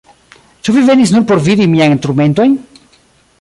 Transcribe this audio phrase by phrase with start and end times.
[0.67, 2.57] Ĉu vi venis nur por vidi miajn turmentojn?